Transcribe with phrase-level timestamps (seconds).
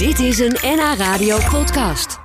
[0.00, 2.18] Dit is een NH Radio podcast.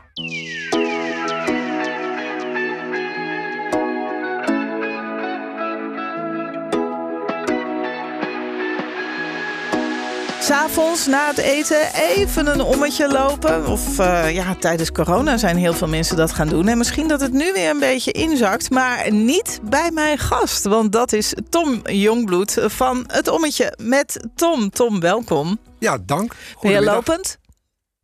[10.39, 13.67] S'avonds na het eten even een ommetje lopen.
[13.67, 16.67] Of uh, ja, tijdens corona zijn heel veel mensen dat gaan doen.
[16.67, 18.69] En misschien dat het nu weer een beetje inzakt.
[18.69, 20.63] Maar niet bij mijn gast.
[20.63, 24.69] Want dat is Tom Jongbloed van Het Ommetje met Tom.
[24.69, 25.57] Tom, welkom.
[25.79, 26.35] Ja, dank.
[26.61, 27.37] Ben je lopend?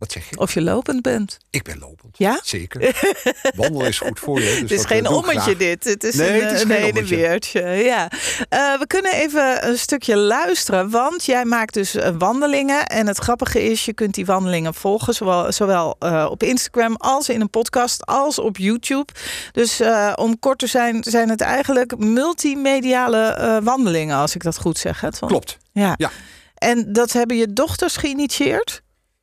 [0.02, 0.38] Wat zeg je?
[0.38, 1.38] Of je lopend bent.
[1.49, 2.17] Ik ben lopend.
[2.17, 2.39] Ja?
[2.44, 3.02] Zeker.
[3.55, 4.45] Wandelen is goed voor je.
[4.45, 5.84] Dus het is geen ommetje dit.
[5.84, 7.16] Het is nee, een, het is een geen hele ommetje.
[7.16, 7.62] weertje.
[7.62, 8.12] Ja.
[8.12, 10.90] Uh, we kunnen even een stukje luisteren.
[10.90, 12.88] Want jij maakt dus wandelingen.
[12.88, 15.13] En het grappige is, je kunt die wandelingen volgen.
[15.13, 19.13] Zowel, zowel uh, op Instagram als in een podcast als op YouTube.
[19.52, 19.81] Dus
[20.15, 24.18] om kort te zijn, zijn het eigenlijk multimediale wandelingen.
[24.18, 25.02] Als ik dat goed zeg.
[25.02, 25.09] Hè?
[25.09, 25.57] Klopt.
[25.71, 25.93] Ja.
[25.98, 26.12] ja.
[26.55, 28.81] En dat hebben je dochters geïnitieerd?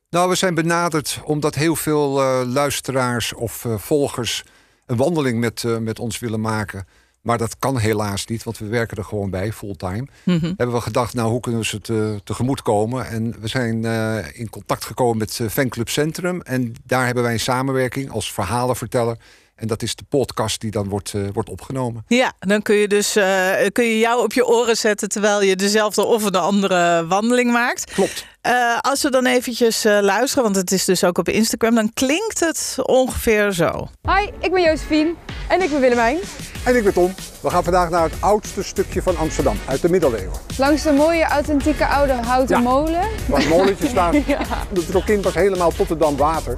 [0.09, 4.43] Nou, we zijn benaderd omdat heel veel uh, luisteraars of uh, volgers
[4.85, 6.87] een wandeling met, uh, met ons willen maken.
[7.21, 10.07] Maar dat kan helaas niet, want we werken er gewoon bij, fulltime.
[10.23, 10.35] Mhm.
[10.35, 10.53] Mm -hmm.
[10.57, 13.07] Hebben we gedacht, nou, hoe kunnen we ze te, tegemoet komen?
[13.07, 13.85] En we zijn
[14.33, 16.41] in contact gekomen met Fanclub Centrum.
[16.41, 19.17] En daar hebben wij een samenwerking als verhalenverteller.
[19.59, 22.03] En dat is de podcast die dan wordt, uh, wordt opgenomen.
[22.07, 25.55] Ja, dan kun je dus uh, kun je jou op je oren zetten terwijl je
[25.55, 27.93] dezelfde of een andere wandeling maakt.
[27.93, 28.25] Klopt.
[28.47, 32.39] Uh, als we dan eventjes luisteren, want het is dus ook op Instagram, dan klinkt
[32.39, 33.87] het ongeveer zo.
[34.01, 35.13] Hi, ik ben Josephine
[35.47, 36.17] en ik ben Willemijn.
[36.63, 37.13] En ik ben Tom.
[37.41, 40.39] We gaan vandaag naar het oudste stukje van Amsterdam, uit de middeleeuwen.
[40.57, 42.61] Langs de mooie, authentieke oude houten ja.
[42.61, 43.07] molen.
[43.27, 44.15] Waar het molentje staat.
[44.27, 44.39] ja.
[44.73, 46.57] De Trokin was helemaal tot de dam water.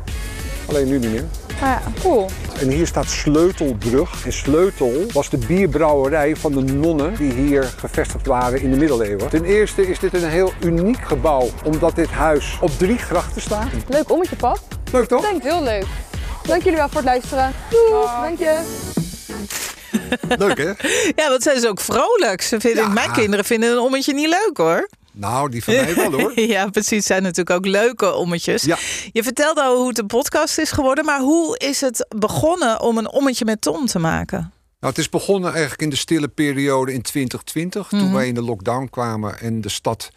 [0.68, 1.26] Alleen nu niet meer.
[1.62, 2.30] Ah, ja, cool.
[2.60, 4.26] En hier staat Sleutelbrug.
[4.26, 9.30] En Sleutel was de bierbrouwerij van de nonnen die hier gevestigd waren in de middeleeuwen.
[9.30, 13.68] Ten eerste is dit een heel uniek gebouw, omdat dit huis op drie grachten staat.
[13.88, 14.60] Leuk ommetje, pap.
[14.92, 15.22] Leuk toch?
[15.22, 15.86] Denk heel leuk.
[16.44, 17.54] Dank jullie wel voor het luisteren.
[17.70, 18.60] Doei, dank je.
[20.38, 20.72] Leuk hè?
[21.24, 22.42] Ja, want zijn ze ook vrolijk.
[22.42, 22.90] Ze vinden, Ja.
[22.90, 24.90] Mijn kinderen vinden een ommetje niet leuk hoor.
[25.22, 26.40] Nou, die van mij wel hoor.
[26.56, 27.06] ja, precies.
[27.06, 28.64] Zijn natuurlijk ook leuke ommetjes.
[28.64, 28.78] Ja.
[29.12, 31.06] Je vertelde al hoe het een podcast is geworden.
[31.06, 34.40] Maar hoe is het begonnen om een ommetje met Tom te maken?
[34.80, 37.88] Nou, het is begonnen eigenlijk in de stille periode in 2020.
[37.88, 38.14] Toen Mhm.
[38.14, 40.10] wij in de lockdown kwamen en de stad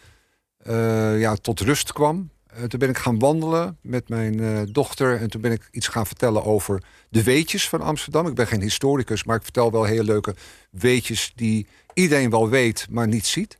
[0.63, 2.29] eh, ja, tot rust kwam.
[2.47, 5.19] Eh, toen ben ik gaan wandelen met mijn eh, dochter.
[5.21, 8.27] En toen ben ik iets gaan vertellen over de weetjes van Amsterdam.
[8.27, 10.35] Ik ben geen historicus, maar ik vertel wel hele leuke
[10.71, 13.57] weetjes die iedereen wel weet, maar niet ziet.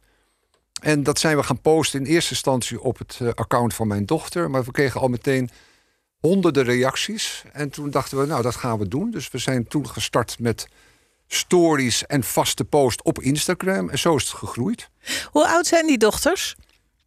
[0.85, 4.06] En dat zijn we gaan posten in eerste instantie op het eh, account van mijn
[4.06, 4.50] dochter.
[4.50, 5.50] Maar we kregen al meteen
[6.19, 7.44] honderden reacties.
[7.53, 9.12] En toen dachten we, nou, dat gaan we doen.
[9.12, 10.68] Dus we zijn toen gestart met
[11.28, 13.90] stories en vaste post op Instagram.
[13.90, 14.90] En zo is het gegroeid.
[15.31, 16.56] Hoe oud zijn die dochters?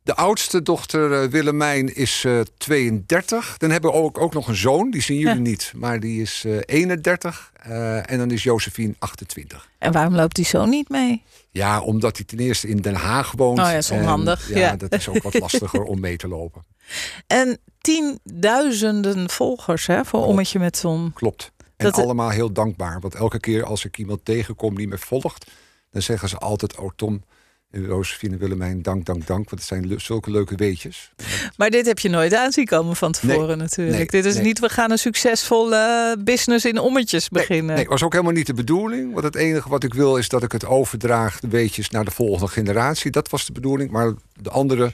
[0.08, 3.56] De oudste dochter eh, Willemijn is eh, 32.
[3.58, 5.40] Dan hebben we ook, ook nog een zoon, die zien jullie Ja.
[5.40, 5.72] niet.
[5.76, 7.52] Maar die is eh, 31.
[7.62, 9.68] Eh, en dan is Josephine 28.
[9.78, 11.22] En waarom loopt die zo niet mee?
[11.50, 13.58] Ja, omdat hij ten eerste in Den Haag woont.
[13.58, 14.76] Oh ja, is En, onhandig, ja, ja.
[14.76, 16.64] dat is ook wat lastiger om mee te lopen.
[17.26, 20.26] En tienduizenden volgers hè, voor Klopt.
[20.28, 21.12] Ommetje met Tom.
[21.12, 21.52] Klopt.
[21.76, 23.00] En Dat- allemaal heel dankbaar.
[23.00, 25.50] Want elke keer als ik iemand tegenkom die me volgt...
[25.90, 27.22] dan zeggen ze altijd, oh Tom
[27.70, 29.50] en en Willemijn, dank, dank, dank.
[29.50, 31.12] Want het zijn le- zulke leuke weetjes.
[31.56, 33.96] Maar dit heb je nooit aan zien komen van tevoren Nee, natuurlijk.
[33.96, 34.44] nee, dit is nee.
[34.44, 37.74] niet, we gaan een succesvolle business in ommetjes beginnen.
[37.74, 39.12] Nee, was ook helemaal niet de bedoeling.
[39.12, 42.10] Want het enige wat ik wil is dat ik het overdraag, de weetjes, naar de
[42.10, 43.10] volgende generatie.
[43.10, 43.90] Dat was de bedoeling.
[43.90, 44.92] Maar de andere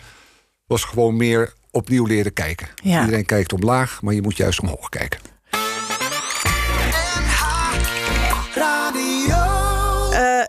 [0.67, 2.69] was gewoon meer opnieuw leren kijken.
[2.83, 3.01] Ja.
[3.01, 5.21] Iedereen kijkt omlaag, maar je moet juist omhoog kijken.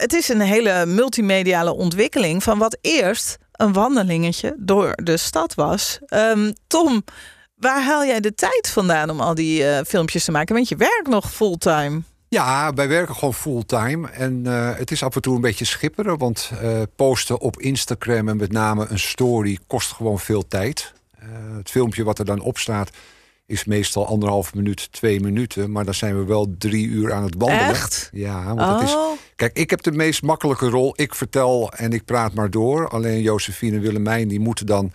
[0.06, 6.00] Het is een hele multimediale ontwikkeling van wat eerst een wandelingetje door de stad was.
[6.06, 7.04] Ehm, Tom,
[7.56, 10.56] waar haal jij de tijd vandaan om al die eh, filmpjes te maken?
[10.56, 12.02] Want je werkt nog fulltime.
[12.28, 14.10] Ja, wij werken gewoon fulltime.
[14.10, 16.18] En eh, het is af en toe een beetje schipperen.
[16.18, 20.94] Want eh, posten op Instagram en met name een story kost gewoon veel tijd.
[21.58, 22.90] Het filmpje wat er dan op staat
[23.48, 25.72] is meestal anderhalf minuut, twee minuten.
[25.72, 27.68] Maar dan zijn we wel drie uur aan het wandelen.
[27.68, 28.10] Echt?
[28.14, 28.96] Ja, want het is...
[28.96, 30.94] Oh, Kijk, ik heb de meest makkelijke rol.
[30.96, 32.90] Ik vertel en ik praat maar door.
[32.90, 34.92] Alleen Josephine en Willemijn die moeten dan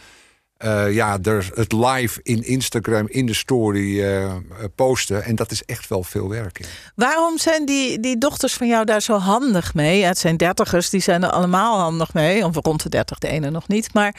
[0.61, 4.33] eh, ja, er het live in Instagram in de story eh, eh,
[4.75, 5.25] posten.
[5.25, 6.59] En dat is echt wel veel werk.
[6.59, 6.67] ja.
[6.95, 9.99] waarom zijn die, die dochters van jou daar zo handig mee?
[9.99, 12.45] Ja, het zijn dertigers, die zijn er allemaal handig mee.
[12.45, 13.95] Of rond de dertig, de ene nog niet.
[13.95, 14.15] Maar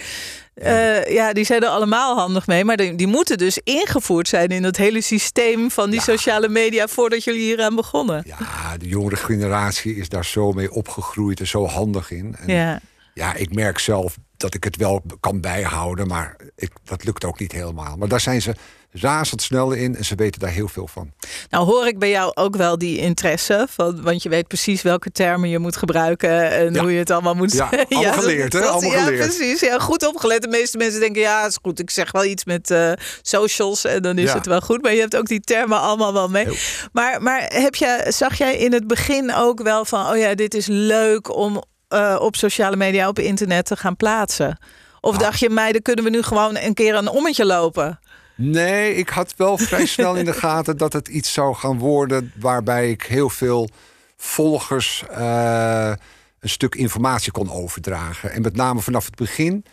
[0.53, 2.65] eh, ja, die zijn er allemaal handig mee.
[2.65, 6.05] Maar die, die moeten dus ingevoerd zijn in het hele systeem van die Ja.
[6.05, 8.23] sociale media voordat jullie hier aan begonnen.
[8.27, 12.35] Ja, de jongere generatie is daar zo mee opgegroeid en zo handig in.
[12.39, 12.79] En Ja.
[13.13, 17.39] Ja, ik merk zelf dat ik het wel kan bijhouden, maar ik, dat lukt ook
[17.39, 17.97] niet helemaal.
[17.97, 18.53] Maar daar zijn ze
[18.93, 21.11] razendsnel in en ze weten daar heel veel van.
[21.49, 25.11] Nou hoor ik bij jou ook wel die interesse, van, want je weet precies welke
[25.11, 27.95] termen je moet gebruiken en hoe je het allemaal moet ja, zeggen.
[27.95, 28.61] Allemaal geleerd, hè?
[28.61, 29.25] Allemaal ja, geleerd.
[29.37, 29.59] precies.
[29.59, 30.41] Ja, goed opgelet.
[30.41, 31.79] De meeste mensen denken, ja, is goed.
[31.79, 32.91] Ik zeg wel iets met uh,
[33.21, 34.35] socials en dan is Ja.
[34.35, 34.81] het wel goed.
[34.81, 36.43] Maar je hebt ook die termen allemaal wel mee.
[36.43, 36.55] Heel.
[36.91, 40.53] Maar, maar heb je, zag jij in het begin ook wel van, oh ja, dit
[40.53, 41.63] is leuk om
[41.93, 44.57] uh, op sociale media, op internet te gaan plaatsen?
[45.01, 45.23] Of Nou.
[45.23, 47.99] dacht je, meiden, kunnen we nu gewoon een keer een ommetje lopen?
[48.35, 52.31] Nee, ik had wel vrij snel in de gaten dat het iets zou gaan worden
[52.39, 53.69] waarbij ik heel veel
[54.17, 55.91] volgers eh,
[56.39, 58.31] een stuk informatie kon overdragen.
[58.31, 59.65] En met name vanaf het begin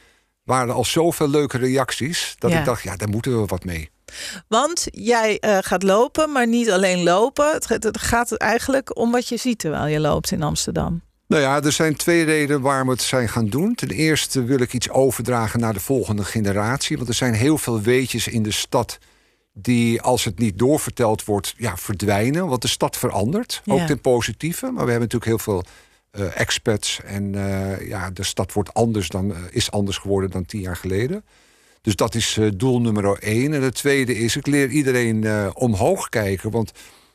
[0.44, 2.58] waren er al zoveel leuke reacties dat Ja.
[2.58, 3.90] ik dacht, ja, daar moeten we wat mee.
[4.48, 7.50] Want jij uh, gaat lopen, maar niet alleen lopen.
[7.52, 11.02] Het, het gaat eigenlijk om wat je ziet terwijl je loopt in Amsterdam.
[11.28, 13.74] Nou ja, er zijn twee redenen waarom we het zijn gaan doen.
[13.74, 16.96] Ten eerste wil ik iets overdragen naar de volgende generatie.
[16.96, 18.98] Want er zijn heel veel weetjes in de stad
[19.52, 22.46] die, als het niet doorverteld wordt, ja, verdwijnen.
[22.46, 24.64] Want de stad verandert, ook ten positieve.
[24.64, 25.64] Maar we hebben natuurlijk heel veel
[26.10, 27.00] eh, expats.
[27.04, 30.76] En eh, ja, de stad wordt anders dan, eh, is anders geworden dan tien jaar
[30.76, 31.24] geleden.
[31.80, 33.54] Dus dat is doel nummer één.
[33.54, 36.50] En het tweede is, ik leer iedereen omhoog kijken.
[36.50, 36.72] Want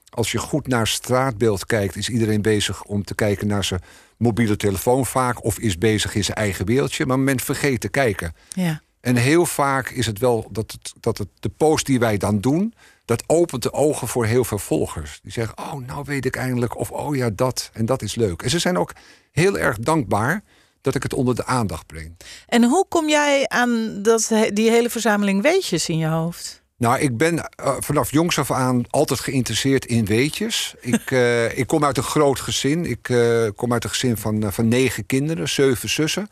[0.10, 3.82] als je goed naar straatbeeld kijkt, is iedereen bezig om te kijken naar zijn
[4.18, 5.44] mobiele telefoon vaak.
[5.44, 7.06] Of is bezig in zijn eigen wereldje.
[7.06, 8.34] Maar men vergeet te kijken.
[8.54, 8.82] Ja.
[9.02, 12.40] En heel vaak is het wel dat, het, dat het, de post die wij dan
[12.40, 12.74] doen,
[13.06, 15.20] dat opent de ogen voor heel veel volgers.
[15.24, 16.78] Die zeggen, oh, nou weet ik eindelijk.
[16.78, 17.70] Of, oh ja, dat.
[17.74, 18.42] En dat is leuk.
[18.42, 18.94] En ze zijn ook
[19.32, 20.44] heel erg dankbaar
[20.82, 22.18] dat ik het onder de aandacht breng.
[22.48, 26.63] En hoe kom jij aan dat, die hele verzameling weetjes in je hoofd?
[26.84, 30.76] Nou, ik ben uh, vanaf jongs af aan altijd geïnteresseerd in weetjes.
[30.82, 32.86] Ik, uh, ik kom uit een groot gezin.
[32.86, 36.30] Ik uh, kom uit een gezin van, van negen kinderen, zeven zussen.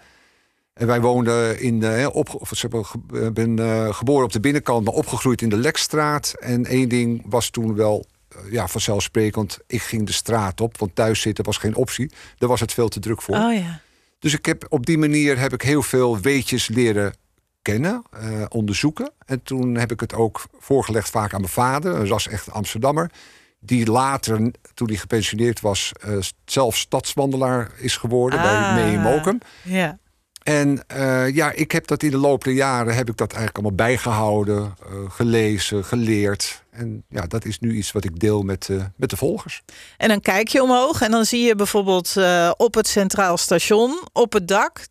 [0.73, 2.07] En wij woonden in.
[2.07, 3.59] op, of, ik ben
[3.93, 6.35] geboren op de binnenkant, maar opgegroeid in de Lekstraat.
[6.39, 8.05] En één ding was toen wel
[8.49, 9.59] ja, vanzelfsprekend.
[9.67, 12.11] Ik ging de straat op, want thuis zitten was geen optie.
[12.37, 13.35] Daar was het veel te druk voor.
[13.35, 13.81] Oh, ja.
[14.19, 17.13] Dus ik heb, op die manier heb ik heel veel weetjes leren
[17.61, 19.11] kennen, uh, onderzoeken.
[19.25, 23.11] En toen heb ik het ook voorgelegd vaak aan mijn vader, een ras echt Amsterdammer.
[23.59, 29.37] Die later, toen hij gepensioneerd was, uh, zelf stadswandelaar is geworden ah, bij Mee Mokum.
[29.63, 29.99] Ja.
[30.43, 33.57] En uh, ja, ik heb dat in de loop der jaren heb ik dat eigenlijk
[33.57, 34.75] allemaal bijgehouden,
[35.09, 36.63] gelezen, geleerd.
[36.69, 39.61] En ja, dat is nu iets wat ik deel met, met de volgers.
[39.97, 42.15] En dan kijk je omhoog en dan zie je bijvoorbeeld
[42.57, 44.87] op het Centraal Station, op het dak,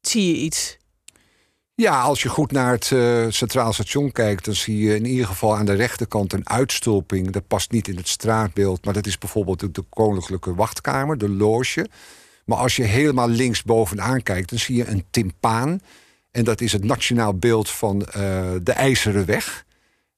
[0.00, 0.76] zie je iets.
[1.76, 5.26] Ja, als je goed naar het uh, Centraal Station kijkt, dan zie je in ieder
[5.26, 7.30] geval aan de rechterkant een uitstulping.
[7.30, 11.28] Dat past niet in het straatbeeld, maar dat is bijvoorbeeld de, de Koninklijke Wachtkamer, de
[11.28, 11.88] loge.
[12.44, 15.80] Maar als je helemaal links bovenaan kijkt, dan zie je een timpaan.
[16.30, 18.12] En dat is het nationaal beeld van uh,
[18.62, 19.64] de IJzeren Weg.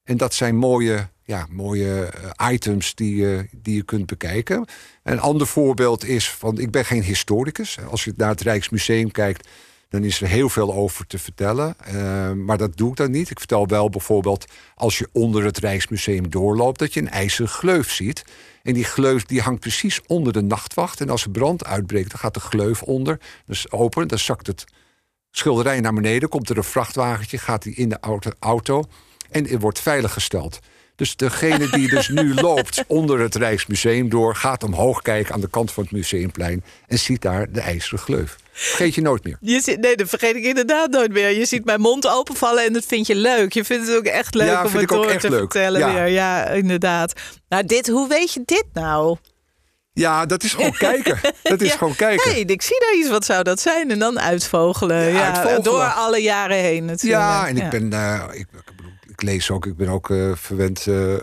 [0.03, 4.65] En dat zijn mooie, ja, mooie uh, items die, uh, die je kunt bekijken.
[5.03, 7.77] Een ander voorbeeld is van, ik ben geen historicus.
[7.89, 9.47] Als je naar het Rijksmuseum kijkt,
[9.89, 11.75] dan is er heel veel over te vertellen.
[11.87, 13.29] Uh, maar dat doe ik dan niet.
[13.29, 14.45] Ik vertel wel bijvoorbeeld,
[14.75, 18.25] als je onder het Rijksmuseum doorloopt, dat je een ijzeren gleuf ziet.
[18.63, 21.01] En die gleuf die hangt precies onder de nachtwacht.
[21.01, 23.19] En als er brand uitbreekt, dan gaat de gleuf onder.
[23.45, 24.65] Dus open, dan zakt het
[25.31, 26.29] schilderij naar beneden.
[26.29, 27.99] Komt er een vrachtwagentje, gaat die in de
[28.39, 28.83] auto,
[29.29, 30.59] en wordt veiliggesteld.
[30.97, 35.49] Dus degene die dus nu loopt onder het Rijksmuseum door, gaat omhoog kijken aan de
[35.49, 38.35] kant van het museumplein en ziet daar de ijzeren gleuf.
[38.51, 39.37] Vergeet je nooit meer.
[39.41, 41.29] Je ziet, nee, dat vergeet ik inderdaad nooit meer.
[41.29, 43.53] Je ziet mijn mond openvallen en dat vind je leuk.
[43.53, 45.39] Je vindt het ook echt leuk ja, om het door te leuk.
[45.39, 45.93] vertellen ja.
[45.93, 46.07] weer.
[46.07, 47.13] Ja, inderdaad.
[47.49, 49.17] Nou, dit, hoe weet je dit nou?
[49.93, 51.19] Ja, dat is gewoon kijken.
[51.43, 51.77] Dat is ja.
[51.77, 52.31] gewoon kijken.
[52.31, 53.09] Nee, ik zie daar iets.
[53.09, 53.91] Wat zou dat zijn?
[53.91, 54.97] En dan uitvogelen.
[54.97, 55.63] Ja, ja uitvogelen.
[55.63, 57.21] Door alle jaren heen natuurlijk.
[57.21, 57.91] Ja, en ik ben...
[57.93, 58.47] Uh, ik,
[59.21, 59.65] ik, lees ook.
[59.65, 60.85] Ik ben ook uh, verwend...
[60.85, 61.15] Uh,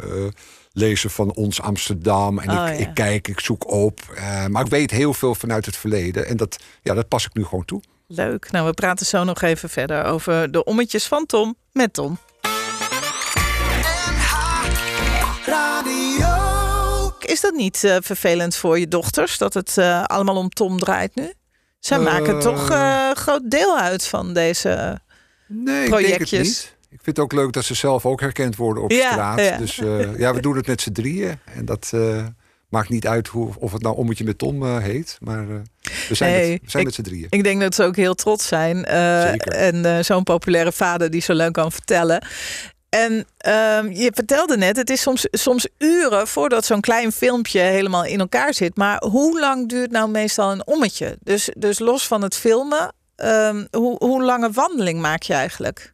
[0.75, 2.39] lezen van ons Amsterdam.
[2.39, 2.87] En oh, ik, ja.
[2.89, 4.01] ik, kijk, ik zoek op.
[4.15, 6.27] Uh, maar ik weet heel veel vanuit het verleden.
[6.27, 7.83] En dat, ja, dat pas ik nu gewoon toe.
[8.07, 8.51] Leuk.
[8.51, 12.19] Nou, we praten zo nog even verder over de ommetjes van Tom met Tom.
[17.21, 21.15] Is dat niet uh, vervelend voor je dochters dat het uh, allemaal om Tom draait
[21.15, 21.33] nu?
[21.79, 25.01] Zij uh, maken toch een groot deel uit van deze
[25.47, 26.23] nee, projectjes.
[26.23, 26.74] Ik denk het niet.
[26.95, 29.41] Ik vind het ook leuk dat ze zelf ook herkend worden op ja, straat.
[29.41, 29.57] Ja.
[29.57, 31.39] Dus uh, ja, we doen het met z'n drieën.
[31.45, 32.27] En dat uh,
[32.69, 35.19] maakt niet uit hoe, of het nou ommetje met Tom uh, heet.
[35.21, 35.47] Maar
[36.09, 37.27] we zijn, nee, met, we zijn ik, met z'n drieën.
[37.31, 38.85] Ik denk dat ze ook heel trots zijn.
[38.85, 42.27] en zo'n populaire vader die zo leuk kan vertellen.
[42.89, 48.05] En uh, je vertelde net, het is soms, soms uren voordat zo'n klein filmpje helemaal
[48.05, 48.77] in elkaar zit.
[48.77, 51.17] Maar hoe lang duurt nou meestal een ommetje?
[51.21, 55.94] Dus, dus los van het filmen, ehm, hoe, hoe lange wandeling maak je eigenlijk?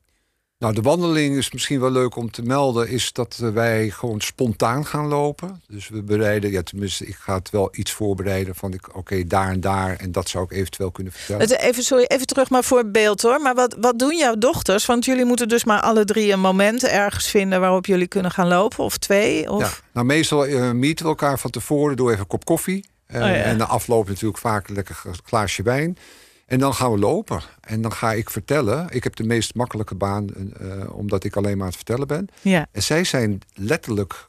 [0.61, 4.21] Nou, de wandeling is misschien wel leuk om te melden, is dat eh, wij gewoon
[4.21, 5.63] spontaan gaan lopen.
[5.69, 9.49] Dus we bereiden, ja, tenminste, ik ga het wel iets voorbereiden van, ik, oké, daar
[9.51, 11.61] en daar, en dat zou ik eventueel kunnen vertellen.
[11.61, 13.41] Even, sorry, even terug maar voor beeld hoor.
[13.41, 14.87] Maar wat, wat doen jouw dochters?
[14.87, 18.49] Want jullie moeten dus maar alle drie een moment ergens vinden waarop jullie kunnen gaan
[18.49, 19.51] lopen, of twee?
[19.51, 19.61] Of...
[19.61, 22.89] Ja, nou, meestal uh, meeten we elkaar van tevoren, doe even een kop koffie.
[23.09, 23.33] Uh, oh ja.
[23.35, 25.97] En na afloop natuurlijk vaak een lekker glaasje wijn.
[26.51, 27.43] En dan gaan we lopen.
[27.61, 28.87] En dan ga ik vertellen.
[28.91, 30.29] Ik heb de meest makkelijke baan,
[30.61, 32.29] uh, omdat ik alleen maar aan het vertellen ben.
[32.43, 32.67] Ja.
[32.73, 34.29] En zij zijn letterlijk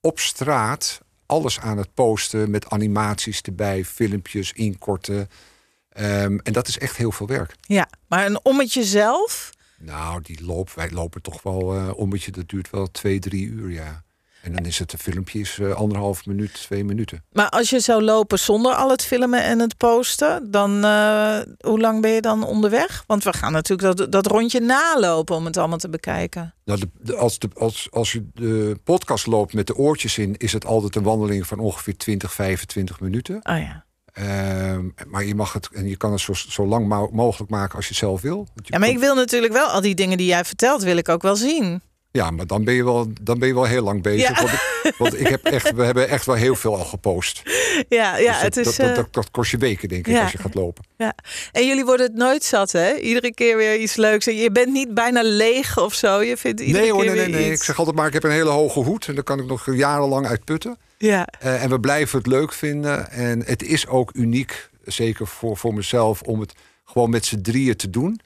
[0.00, 5.18] op straat alles aan het posten met animaties erbij, filmpjes inkorten.
[5.18, 7.56] Um, en dat is echt heel veel werk.
[7.60, 9.50] Ja, maar een ommetje zelf?
[9.78, 13.70] Nou, die loop, wij lopen toch wel uh, ommetje, dat duurt wel twee, drie uur,
[13.70, 14.02] ja.
[14.42, 17.24] En dan is het een filmpje is uh, anderhalf minuut, twee minuten.
[17.32, 21.80] Maar als je zou lopen zonder al het filmen en het posten, dan uh, hoe
[21.80, 23.04] lang ben je dan onderweg?
[23.06, 26.54] Want we gaan natuurlijk dat, dat rondje nalopen om het allemaal te bekijken.
[26.64, 30.36] Nou, de, de, als, de, als, als je de podcast loopt met de oortjes in,
[30.36, 33.34] is het altijd een wandeling van ongeveer 20, 25 minuten.
[33.34, 33.84] Oh ja.
[34.18, 37.88] Uh, maar je mag het en je kan het zo, zo lang mogelijk maken als
[37.88, 38.46] je zelf wil.
[38.54, 41.22] Ja, maar ik wil natuurlijk wel al die dingen die jij vertelt, wil ik ook
[41.22, 41.82] wel zien.
[42.12, 44.28] Ja, maar dan ben je wel, dan ben je wel heel lang bezig.
[44.28, 44.34] Ja.
[44.34, 47.42] Want, ik, want ik heb echt, we hebben echt wel heel veel al gepost.
[47.88, 48.76] Ja, ja dus het dat, is.
[48.76, 50.22] Dat, dat, dat, kost je weken, denk ik, ja.
[50.22, 50.84] als je gaat lopen.
[50.96, 51.14] Ja.
[51.52, 52.96] En jullie worden het nooit zat, hè?
[52.96, 54.26] Iedere keer weer iets leuks.
[54.26, 56.22] En je bent niet bijna leeg of zo.
[56.22, 57.50] Je vindt iedere nee, hoor, nee, nee, nee.
[57.50, 57.60] Iets...
[57.60, 59.06] Ik zeg altijd maar, ik heb een hele hoge hoed.
[59.08, 60.78] En daar kan ik nog jarenlang uit putten.
[60.98, 61.28] Ja.
[61.44, 63.10] Uh, en we blijven het leuk vinden.
[63.10, 66.52] En het is ook uniek, zeker voor, voor mezelf, om het
[66.84, 68.20] gewoon met z'n drieën te doen.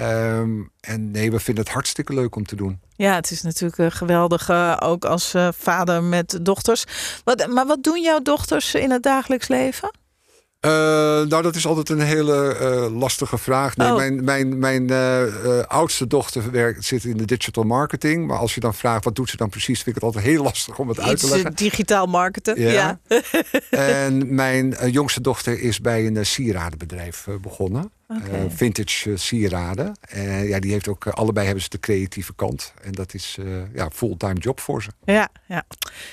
[0.00, 2.80] Um, en nee, we vinden het hartstikke leuk om te doen.
[2.96, 6.84] Ja, het is natuurlijk uh, geweldig, uh, ook als uh, vader met dochters.
[7.24, 9.90] Wat, maar wat doen jouw dochters in het dagelijks leven?
[10.60, 10.72] Uh,
[11.28, 13.76] nou, dat is altijd een hele uh, lastige vraag.
[13.76, 13.96] Nee, Oh.
[13.96, 18.26] Mijn, mijn, mijn uh, oudste dochter werkt, zit in de digital marketing.
[18.26, 20.42] Maar als je dan vraagt wat doet ze dan precies, vind ik het altijd heel
[20.42, 21.54] lastig om het uit te leggen.
[21.54, 22.60] digitaal marketen.
[22.60, 22.70] Ja.
[22.70, 22.98] Ja.
[23.70, 27.90] en mijn jongste dochter is bij een sieradenbedrijf begonnen.
[28.08, 28.50] Okay.
[28.50, 29.96] vintage sieraden.
[30.44, 32.72] ja, die heeft ook allebei hebben ze de creatieve kant.
[32.82, 33.38] En dat is
[33.74, 34.90] ja, fulltime job voor ze.
[35.04, 35.64] Ja, ja.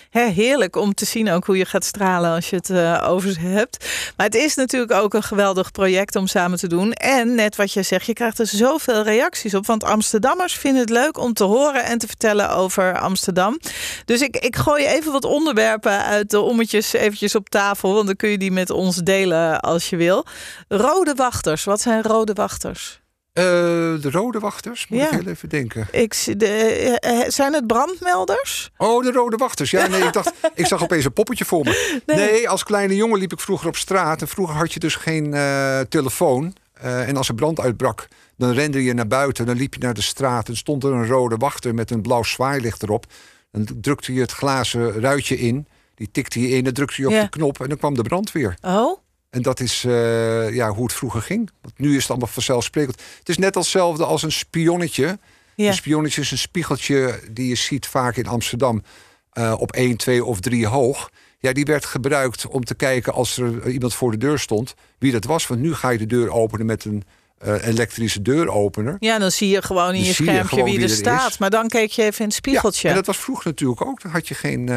[0.09, 2.71] He, heerlijk om te zien ook hoe je gaat stralen als je het
[3.01, 3.85] over ze hebt.
[4.17, 6.93] Maar het is natuurlijk ook een geweldig project om samen te doen.
[6.93, 9.65] En net wat je zegt, je krijgt er zoveel reacties op.
[9.65, 13.59] Want Amsterdammers vinden het leuk om te horen en te vertellen over Amsterdam.
[14.05, 17.93] Dus ik, ik gooi even wat onderwerpen uit de ommetjes eventjes op tafel.
[17.93, 20.25] Want dan kun je die met ons delen als je wil.
[20.67, 23.02] Rode wachters, wat zijn rode wachters?
[23.34, 25.06] Uh, de rode wachters, moet Ja.
[25.06, 25.88] ik heel even denken.
[25.92, 26.48] Ik, de,
[27.00, 28.72] eh, zijn het brandmelders?
[28.78, 29.72] Oh, de rode wachters.
[29.72, 32.02] Ja, nee, ik dacht, ik zag opeens een poppetje voor me.
[32.06, 32.18] Nee.
[32.18, 34.22] Nee, als kleine jongen liep ik vroeger op straat.
[34.22, 36.56] En vroeger had je dus geen eh, telefoon.
[36.74, 39.46] Eh, en als er brand uitbrak, dan rende je naar buiten.
[39.46, 42.24] Dan liep je naar de straat en stond er een rode wachter met een blauw
[42.24, 43.06] zwaailicht erop.
[43.52, 45.68] Dan drukte je het glazen ruitje in.
[45.96, 47.22] Die tikte je in, dan drukte je op Ja.
[47.22, 48.56] de knop en dan kwam de brandweer.
[48.62, 48.98] Oh,
[49.34, 51.50] En dat is eh, ja, hoe het vroeger ging.
[51.62, 53.02] Want nu is het allemaal vanzelfsprekend.
[53.20, 55.20] Het is net hetzelfde als een spionnetje.
[55.56, 55.68] ja.
[55.68, 58.84] Een spionnetje is een spiegeltje die je ziet vaak in Amsterdam
[59.32, 61.10] eh, op 1, 2 of 3 hoog.
[61.40, 65.12] Ja, die werd gebruikt om te kijken als er iemand voor de deur stond, wie
[65.12, 65.48] dat was.
[65.48, 67.04] Want nu ga je de deur openen met een
[67.38, 68.96] eh, elektrische deuropener.
[69.00, 71.30] Ja, dan zie je gewoon in je schermpje wie er wie er staat.
[71.30, 71.38] is.
[71.38, 72.82] Maar dan keek je even in het spiegeltje.
[72.88, 74.02] Ja, en dat was vroeger natuurlijk ook.
[74.02, 74.70] Dan had je geen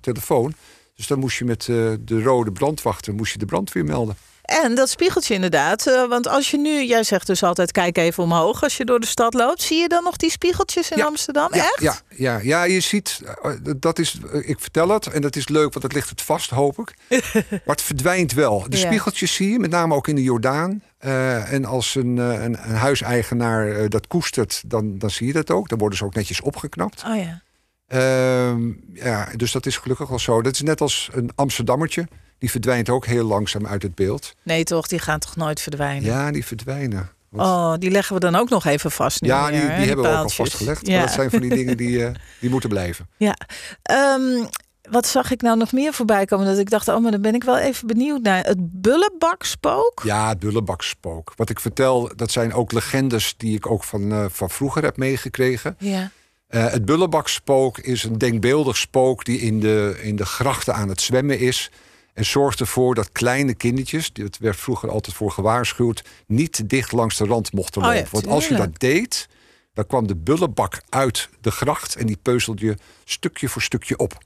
[0.00, 0.54] telefoon.
[1.00, 4.16] Dus dan moest je met eh, de rode brandwachter moest je de brandweer melden.
[4.42, 5.86] En dat spiegeltje inderdaad.
[5.86, 9.00] eh, want als je nu, jij zegt dus altijd kijk even omhoog als je door
[9.00, 9.62] de stad loopt.
[9.62, 11.54] Zie je dan nog die spiegeltjes in Ja, Amsterdam?
[11.54, 11.80] Ja, Echt?
[11.80, 15.70] ja, ja, ja, je ziet, eh, dat is, ik vertel het en dat is leuk,
[15.72, 16.94] want dat ligt het vast, hoop ik.
[17.50, 18.64] maar het verdwijnt wel.
[18.68, 18.84] De Ja.
[18.86, 20.82] spiegeltjes zie je, met name ook in de Jordaan.
[20.98, 25.68] En als een, een, een huiseigenaar dat koestert, dan, dan zie je dat ook.
[25.68, 27.02] Dan worden ze ook netjes opgeknapt.
[27.06, 27.42] Oh ja.
[27.90, 30.42] Ehm, ja, dus dat is gelukkig wel zo.
[30.42, 32.08] Dat is net als een Amsterdammertje.
[32.38, 34.34] Die verdwijnt ook heel langzaam uit het beeld.
[34.42, 36.02] Nee toch, die gaan toch nooit verdwijnen?
[36.04, 37.10] Ja, die verdwijnen.
[37.28, 40.04] Want- Oh, die leggen we dan ook nog even vast nu ja, weer, die, hebben
[40.04, 40.86] we ook al vastgelegd.
[40.86, 40.92] Ja.
[40.96, 43.08] Maar dat zijn van die dingen die, eh, die moeten blijven.
[43.16, 43.36] Ja.
[43.82, 44.44] Ehm,
[44.90, 46.46] wat zag ik nou nog meer voorbij komen?
[46.46, 48.44] Dat ik dacht, oh, maar dan ben ik wel even benieuwd naar.
[48.44, 50.00] Het bullenbakspook?
[50.04, 51.32] Ja, het bullenbakspook.
[51.36, 54.96] Wat ik vertel, dat zijn ook legendes die ik ook van, eh, van vroeger heb
[54.96, 55.76] meegekregen.
[55.78, 56.10] Ja.
[56.50, 61.00] Eh, het bullenbakspook is een denkbeeldig spook die in de, in de grachten aan het
[61.00, 61.70] zwemmen is.
[62.14, 67.16] En zorgt ervoor dat kleine kindertjes, dit werd vroeger altijd voor gewaarschuwd, niet dicht langs
[67.16, 68.10] de rand mochten Oh ja, lopen.
[68.12, 69.28] Want als je dat deed,
[69.74, 74.18] dan kwam de bullenbak uit de gracht en die peuzelde je stukje voor stukje op.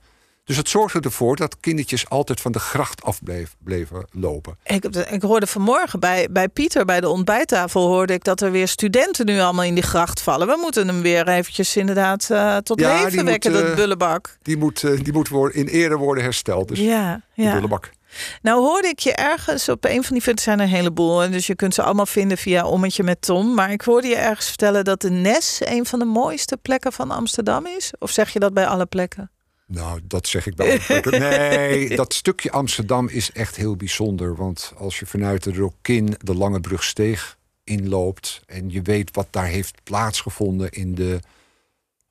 [0.45, 4.57] Dus het zorgde ervoor dat kindertjes altijd van de gracht af bleef, bleven lopen.
[4.63, 8.67] Ik, ik hoorde vanmorgen bij, bij Pieter bij de ontbijttafel hoorde ik dat er weer
[8.67, 10.47] studenten nu allemaal in die gracht vallen.
[10.47, 14.37] We moeten hem weer eventjes inderdaad eh, tot Ja, leven moet, wekken, dat eh, bullebak.
[14.41, 16.67] Die moet, eh, die moet worden, in ere worden hersteld.
[16.67, 17.53] Dus Ja, de ja.
[17.53, 17.91] bullebak.
[18.41, 21.31] Nou hoorde ik je ergens op een van die video's zijn er een heleboel.
[21.31, 23.53] Dus je kunt ze allemaal vinden via Ommetje met Tom.
[23.53, 27.11] Maar ik hoorde je ergens vertellen dat de Nes een van de mooiste plekken van
[27.11, 27.93] Amsterdam is.
[27.99, 29.29] Of zeg je dat bij alle plekken?
[29.67, 31.19] Nou, dat zeg ik bij plekken.
[31.19, 34.35] Nee, dat stukje Amsterdam is echt heel bijzonder.
[34.35, 38.41] Want als je vanuit de Rokin de Lange Brugsteeg inloopt...
[38.45, 41.19] en je weet wat daar heeft plaatsgevonden in de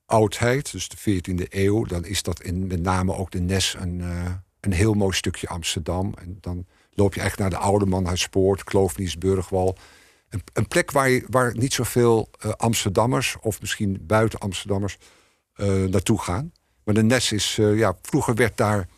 [0.06, 0.72] oudheid...
[0.72, 4.32] dus de 14e eeuw, dan is dat in, met name ook de Nes een, eh,
[4.60, 6.14] een heel mooi stukje Amsterdam.
[6.18, 9.76] En dan loop je eigenlijk naar de Oude Manhuispoort, Kloofniesburgwal...
[10.28, 13.36] Een, een plek waar, je, waar niet zoveel eh, Amsterdammers...
[13.40, 14.96] of misschien buiten Amsterdammers
[15.54, 16.52] eh, naartoe gaan...
[16.84, 18.88] Maar de Nes is, eh, ja, vroeger werd daar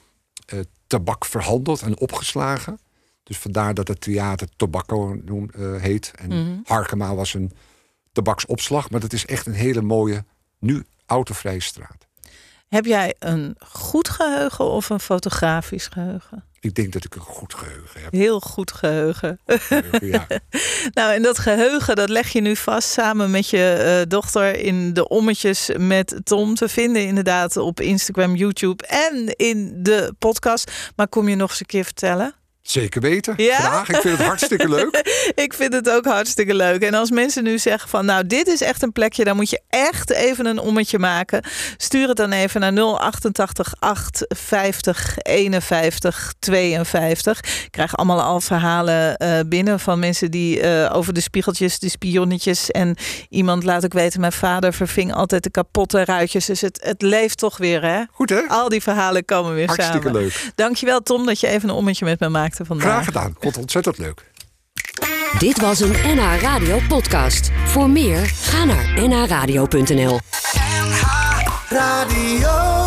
[0.47, 2.79] eh, tabak verhandeld en opgeslagen.
[3.23, 6.13] Dus vandaar dat het theater Tobacco noem, eh, heet.
[6.19, 6.59] En Mhm.
[6.65, 7.53] Harkema was een
[8.13, 8.91] tabaksopslag.
[8.91, 10.25] Maar dat is echt een hele mooie,
[10.59, 12.07] nu autovrije straat.
[12.69, 16.45] Heb jij een goed geheugen of een fotografisch geheugen?
[16.61, 18.13] Ik denk dat ik een goed geheugen heb.
[18.13, 19.41] Heel goed geheugen.
[19.47, 20.27] Geheugen, ja.
[20.95, 24.93] Nou, en dat geheugen, dat leg je nu vast samen met je eh, dochter in
[24.93, 27.07] de ommetjes met Tom te vinden.
[27.07, 30.93] Inderdaad op Instagram, YouTube en in de podcast.
[30.97, 32.35] Maar kom je nog eens een keer vertellen?
[32.67, 33.35] Zeker weten.
[33.37, 33.59] Ja?
[33.59, 33.89] Graag.
[33.89, 35.15] Ik vind het hartstikke leuk.
[35.35, 36.83] Ik vind het ook hartstikke leuk.
[36.83, 39.61] En als mensen nu zeggen van nou, dit is echt een plekje, dan moet je
[39.69, 41.45] echt even een ommetje maken.
[41.77, 47.39] Stuur het dan even naar 088 850 51 52.
[47.39, 51.89] Ik krijg allemaal al verhalen eh, binnen van mensen die eh, over de spiegeltjes, de
[51.89, 52.71] spionnetjes.
[52.71, 52.97] En
[53.29, 56.47] iemand laat ook weten, mijn vader verving altijd de kapotte ruitjes.
[56.47, 58.03] Dus het, het leeft toch weer hè.
[58.11, 58.41] Goed hè?
[58.49, 60.23] Al die verhalen komen weer Hartstikke samen.
[60.23, 60.51] leuk.
[60.55, 62.93] Dankjewel Tom dat je even een ommetje met me maakte vandaag.
[62.93, 63.31] Graag gedaan.
[63.31, 64.31] Ik vond het ontzettend leuk.
[65.39, 67.51] Dit was een NH Radio podcast.
[67.65, 70.19] Voor meer, ga naar nhradio.nl.
[70.81, 71.03] NH
[71.69, 72.86] Radio.